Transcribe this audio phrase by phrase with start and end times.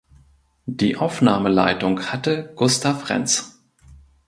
[0.65, 3.61] Die Aufnahmeleitung hatte Gustav Renz.